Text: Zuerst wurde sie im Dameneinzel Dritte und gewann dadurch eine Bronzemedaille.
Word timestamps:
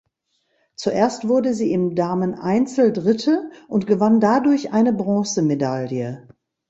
Zuerst 0.77 1.27
wurde 1.27 1.53
sie 1.53 1.71
im 1.73 1.93
Dameneinzel 1.93 2.91
Dritte 2.91 3.51
und 3.67 3.85
gewann 3.85 4.19
dadurch 4.19 4.73
eine 4.73 4.93
Bronzemedaille. 4.93 6.27